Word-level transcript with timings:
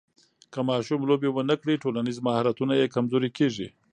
که 0.53 0.59
ماشوم 0.69 1.01
لوبې 1.09 1.29
ونه 1.31 1.55
کړي، 1.61 1.81
ټولنیز 1.83 2.17
مهارتونه 2.27 2.73
یې 2.79 2.91
کمزوري 2.95 3.29
کېږي. 3.37 3.67